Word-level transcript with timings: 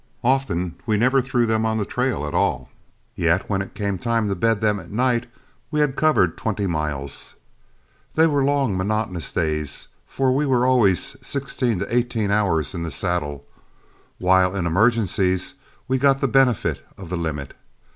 Often 0.23 0.77
we 0.87 0.97
never 0.97 1.21
threw 1.21 1.45
them 1.45 1.63
on 1.63 1.77
the 1.77 1.85
trail 1.85 2.25
at 2.25 2.33
all, 2.33 2.71
yet 3.13 3.47
when 3.51 3.61
it 3.61 3.75
came 3.75 3.99
time 3.99 4.27
to 4.29 4.33
bed 4.33 4.59
them 4.59 4.79
at 4.79 4.89
night, 4.89 5.27
we 5.69 5.79
had 5.79 5.95
covered 5.95 6.35
twenty 6.39 6.65
miles. 6.65 7.35
They 8.15 8.25
were 8.25 8.43
long, 8.43 8.75
monotonous 8.75 9.31
days; 9.31 9.89
for 10.07 10.35
we 10.35 10.47
were 10.47 10.65
always 10.65 11.15
sixteen 11.21 11.77
to 11.77 11.95
eighteen 11.95 12.31
hours 12.31 12.73
in 12.73 12.81
the 12.81 12.89
saddle, 12.89 13.45
while 14.17 14.55
in 14.55 14.65
emergencies 14.65 15.53
we 15.87 15.99
got 15.99 16.19
the 16.19 16.27
benefit 16.27 16.83
of 16.97 17.09
the 17.11 17.15
limit. 17.17 17.53